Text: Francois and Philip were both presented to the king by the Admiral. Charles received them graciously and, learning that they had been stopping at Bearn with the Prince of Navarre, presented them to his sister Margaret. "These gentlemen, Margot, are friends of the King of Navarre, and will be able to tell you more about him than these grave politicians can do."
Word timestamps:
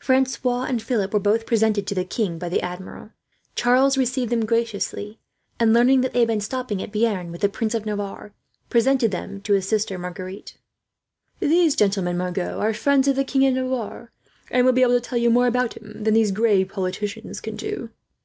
Francois 0.00 0.64
and 0.64 0.82
Philip 0.82 1.12
were 1.14 1.20
both 1.20 1.46
presented 1.46 1.86
to 1.86 1.94
the 1.94 2.04
king 2.04 2.40
by 2.40 2.48
the 2.48 2.60
Admiral. 2.60 3.10
Charles 3.54 3.96
received 3.96 4.32
them 4.32 4.44
graciously 4.44 5.20
and, 5.60 5.72
learning 5.72 6.00
that 6.00 6.12
they 6.12 6.18
had 6.18 6.26
been 6.26 6.40
stopping 6.40 6.82
at 6.82 6.90
Bearn 6.90 7.30
with 7.30 7.40
the 7.40 7.48
Prince 7.48 7.72
of 7.72 7.86
Navarre, 7.86 8.32
presented 8.68 9.12
them 9.12 9.40
to 9.42 9.52
his 9.52 9.68
sister 9.68 9.96
Margaret. 9.96 10.56
"These 11.38 11.76
gentlemen, 11.76 12.18
Margot, 12.18 12.58
are 12.58 12.74
friends 12.74 13.06
of 13.06 13.14
the 13.14 13.22
King 13.22 13.46
of 13.46 13.54
Navarre, 13.54 14.10
and 14.50 14.66
will 14.66 14.72
be 14.72 14.82
able 14.82 14.94
to 14.94 15.00
tell 15.00 15.18
you 15.18 15.30
more 15.30 15.46
about 15.46 15.76
him 15.76 16.02
than 16.02 16.14
these 16.14 16.32
grave 16.32 16.68
politicians 16.70 17.40
can 17.40 17.54
do." 17.54 17.90